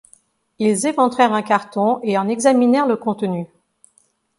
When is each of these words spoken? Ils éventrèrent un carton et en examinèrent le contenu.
Ils 0.57 0.87
éventrèrent 0.87 1.35
un 1.35 1.43
carton 1.43 1.99
et 2.01 2.17
en 2.17 2.27
examinèrent 2.27 2.87
le 2.87 2.95
contenu. 2.95 3.45